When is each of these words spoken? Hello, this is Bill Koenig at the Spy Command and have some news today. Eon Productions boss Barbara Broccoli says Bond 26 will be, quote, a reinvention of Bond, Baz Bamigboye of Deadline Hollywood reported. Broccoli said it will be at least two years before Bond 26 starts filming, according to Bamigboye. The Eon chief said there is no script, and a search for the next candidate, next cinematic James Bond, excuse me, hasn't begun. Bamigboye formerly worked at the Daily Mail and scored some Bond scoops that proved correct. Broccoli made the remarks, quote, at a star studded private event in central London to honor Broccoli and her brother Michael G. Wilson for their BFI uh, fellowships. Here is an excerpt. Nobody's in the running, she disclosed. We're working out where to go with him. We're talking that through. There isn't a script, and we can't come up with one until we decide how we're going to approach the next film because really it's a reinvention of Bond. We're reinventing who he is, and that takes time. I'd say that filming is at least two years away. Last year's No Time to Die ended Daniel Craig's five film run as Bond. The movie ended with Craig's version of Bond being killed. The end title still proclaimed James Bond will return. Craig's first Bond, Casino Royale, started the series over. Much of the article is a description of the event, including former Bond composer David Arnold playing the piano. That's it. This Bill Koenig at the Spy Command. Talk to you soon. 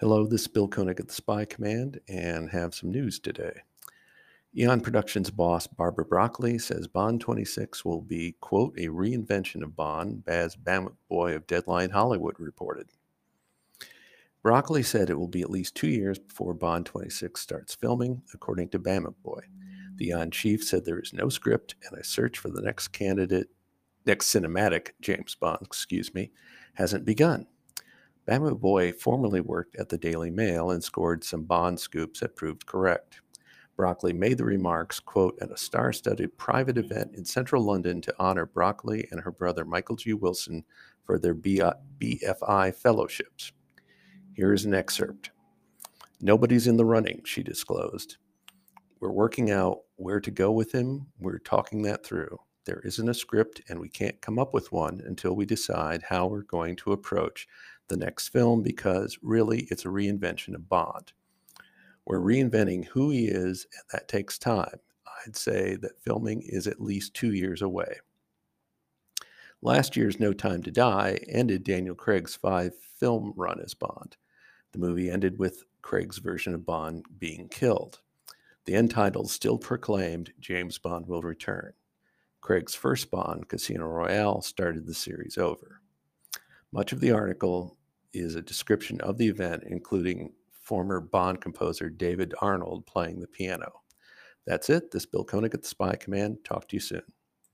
Hello, 0.00 0.24
this 0.24 0.42
is 0.42 0.46
Bill 0.46 0.68
Koenig 0.68 1.00
at 1.00 1.08
the 1.08 1.12
Spy 1.12 1.44
Command 1.44 1.98
and 2.06 2.48
have 2.50 2.72
some 2.72 2.92
news 2.92 3.18
today. 3.18 3.62
Eon 4.56 4.80
Productions 4.80 5.28
boss 5.28 5.66
Barbara 5.66 6.04
Broccoli 6.04 6.56
says 6.56 6.86
Bond 6.86 7.20
26 7.20 7.84
will 7.84 8.00
be, 8.00 8.36
quote, 8.40 8.78
a 8.78 8.86
reinvention 8.86 9.60
of 9.60 9.74
Bond, 9.74 10.24
Baz 10.24 10.54
Bamigboye 10.54 11.34
of 11.34 11.48
Deadline 11.48 11.90
Hollywood 11.90 12.36
reported. 12.38 12.86
Broccoli 14.40 14.84
said 14.84 15.10
it 15.10 15.18
will 15.18 15.26
be 15.26 15.42
at 15.42 15.50
least 15.50 15.74
two 15.74 15.88
years 15.88 16.20
before 16.20 16.54
Bond 16.54 16.86
26 16.86 17.40
starts 17.40 17.74
filming, 17.74 18.22
according 18.32 18.68
to 18.68 18.78
Bamigboye. 18.78 19.48
The 19.96 20.10
Eon 20.10 20.30
chief 20.30 20.62
said 20.62 20.84
there 20.84 21.00
is 21.00 21.12
no 21.12 21.28
script, 21.28 21.74
and 21.84 21.98
a 21.98 22.04
search 22.04 22.38
for 22.38 22.50
the 22.50 22.62
next 22.62 22.88
candidate, 22.88 23.48
next 24.06 24.32
cinematic 24.32 24.90
James 25.00 25.34
Bond, 25.34 25.58
excuse 25.62 26.14
me, 26.14 26.30
hasn't 26.74 27.04
begun. 27.04 27.48
Bamigboye 28.28 28.94
formerly 28.94 29.40
worked 29.40 29.76
at 29.76 29.88
the 29.88 29.96
Daily 29.96 30.30
Mail 30.30 30.72
and 30.72 30.84
scored 30.84 31.24
some 31.24 31.44
Bond 31.44 31.80
scoops 31.80 32.20
that 32.20 32.36
proved 32.36 32.66
correct. 32.66 33.22
Broccoli 33.74 34.12
made 34.12 34.36
the 34.36 34.44
remarks, 34.44 35.00
quote, 35.00 35.38
at 35.40 35.50
a 35.50 35.56
star 35.56 35.94
studded 35.94 36.36
private 36.36 36.76
event 36.76 37.14
in 37.14 37.24
central 37.24 37.62
London 37.62 38.02
to 38.02 38.14
honor 38.18 38.44
Broccoli 38.44 39.08
and 39.10 39.20
her 39.20 39.30
brother 39.30 39.64
Michael 39.64 39.96
G. 39.96 40.12
Wilson 40.12 40.62
for 41.04 41.18
their 41.18 41.34
BFI 41.34 42.68
uh, 42.68 42.72
fellowships. 42.72 43.52
Here 44.34 44.52
is 44.52 44.66
an 44.66 44.74
excerpt. 44.74 45.30
Nobody's 46.20 46.66
in 46.66 46.76
the 46.76 46.84
running, 46.84 47.22
she 47.24 47.42
disclosed. 47.42 48.18
We're 49.00 49.12
working 49.12 49.52
out 49.52 49.78
where 49.96 50.20
to 50.20 50.30
go 50.30 50.50
with 50.50 50.72
him. 50.72 51.06
We're 51.18 51.38
talking 51.38 51.82
that 51.82 52.04
through. 52.04 52.36
There 52.64 52.82
isn't 52.84 53.08
a 53.08 53.14
script, 53.14 53.62
and 53.70 53.80
we 53.80 53.88
can't 53.88 54.20
come 54.20 54.38
up 54.38 54.52
with 54.52 54.70
one 54.72 55.00
until 55.06 55.34
we 55.34 55.46
decide 55.46 56.02
how 56.02 56.26
we're 56.26 56.42
going 56.42 56.76
to 56.76 56.92
approach 56.92 57.48
the 57.88 57.96
next 57.96 58.28
film 58.28 58.62
because 58.62 59.18
really 59.22 59.66
it's 59.70 59.84
a 59.84 59.88
reinvention 59.88 60.54
of 60.54 60.68
Bond. 60.68 61.12
We're 62.06 62.20
reinventing 62.20 62.86
who 62.86 63.10
he 63.10 63.26
is, 63.26 63.66
and 63.72 63.84
that 63.92 64.08
takes 64.08 64.38
time. 64.38 64.80
I'd 65.26 65.36
say 65.36 65.76
that 65.76 66.02
filming 66.02 66.42
is 66.42 66.66
at 66.66 66.80
least 66.80 67.14
two 67.14 67.32
years 67.32 67.62
away. 67.62 67.96
Last 69.60 69.96
year's 69.96 70.20
No 70.20 70.32
Time 70.32 70.62
to 70.62 70.70
Die 70.70 71.18
ended 71.28 71.64
Daniel 71.64 71.94
Craig's 71.94 72.36
five 72.36 72.74
film 72.98 73.32
run 73.36 73.60
as 73.60 73.74
Bond. 73.74 74.16
The 74.72 74.78
movie 74.78 75.10
ended 75.10 75.38
with 75.38 75.64
Craig's 75.82 76.18
version 76.18 76.54
of 76.54 76.66
Bond 76.66 77.06
being 77.18 77.48
killed. 77.48 78.00
The 78.66 78.74
end 78.74 78.90
title 78.90 79.26
still 79.26 79.58
proclaimed 79.58 80.32
James 80.38 80.78
Bond 80.78 81.06
will 81.06 81.22
return. 81.22 81.72
Craig's 82.40 82.74
first 82.74 83.10
Bond, 83.10 83.48
Casino 83.48 83.86
Royale, 83.86 84.42
started 84.42 84.86
the 84.86 84.94
series 84.94 85.38
over. 85.38 85.80
Much 86.70 86.92
of 86.92 87.00
the 87.00 87.10
article 87.10 87.77
is 88.12 88.34
a 88.34 88.42
description 88.42 89.00
of 89.02 89.18
the 89.18 89.26
event, 89.26 89.64
including 89.66 90.32
former 90.62 91.00
Bond 91.00 91.40
composer 91.40 91.88
David 91.88 92.34
Arnold 92.40 92.86
playing 92.86 93.20
the 93.20 93.26
piano. 93.26 93.82
That's 94.46 94.70
it. 94.70 94.90
This 94.90 95.06
Bill 95.06 95.24
Koenig 95.24 95.54
at 95.54 95.62
the 95.62 95.68
Spy 95.68 95.94
Command. 95.96 96.38
Talk 96.44 96.68
to 96.68 96.76
you 96.76 96.80
soon. 96.80 97.02